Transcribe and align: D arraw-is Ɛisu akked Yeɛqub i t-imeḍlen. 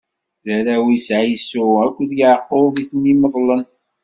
D 0.45 0.47
arraw-is 0.55 1.07
Ɛisu 1.19 1.63
akked 1.85 2.09
Yeɛqub 2.19 2.73
i 2.81 2.83
t-imeḍlen. 2.89 3.63